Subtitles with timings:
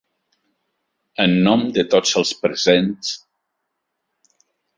[1.25, 3.13] En nom de tots els presents.